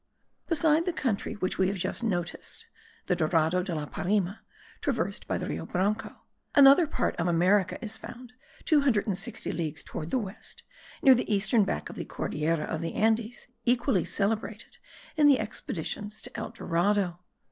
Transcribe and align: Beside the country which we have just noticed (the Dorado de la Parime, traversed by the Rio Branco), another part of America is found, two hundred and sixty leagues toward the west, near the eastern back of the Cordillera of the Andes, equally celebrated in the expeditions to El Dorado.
Beside 0.47 0.85
the 0.87 0.93
country 0.93 1.33
which 1.35 1.59
we 1.59 1.67
have 1.67 1.77
just 1.77 2.01
noticed 2.03 2.65
(the 3.05 3.15
Dorado 3.15 3.61
de 3.61 3.75
la 3.75 3.85
Parime, 3.85 4.39
traversed 4.81 5.27
by 5.27 5.37
the 5.37 5.45
Rio 5.45 5.67
Branco), 5.67 6.15
another 6.55 6.87
part 6.87 7.15
of 7.17 7.27
America 7.27 7.77
is 7.85 7.97
found, 7.97 8.33
two 8.65 8.81
hundred 8.81 9.05
and 9.05 9.15
sixty 9.15 9.51
leagues 9.51 9.83
toward 9.83 10.09
the 10.09 10.17
west, 10.17 10.63
near 11.03 11.13
the 11.13 11.31
eastern 11.31 11.65
back 11.65 11.87
of 11.87 11.95
the 11.97 12.05
Cordillera 12.05 12.65
of 12.65 12.81
the 12.81 12.95
Andes, 12.95 13.45
equally 13.63 14.03
celebrated 14.03 14.79
in 15.17 15.27
the 15.27 15.37
expeditions 15.39 16.19
to 16.23 16.35
El 16.35 16.49
Dorado. 16.49 17.19